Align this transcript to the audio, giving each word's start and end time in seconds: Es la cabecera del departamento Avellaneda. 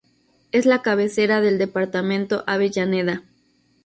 Es 0.51 0.65
la 0.65 0.81
cabecera 0.81 1.41
del 1.41 1.59
departamento 1.59 2.43
Avellaneda. 2.47 3.21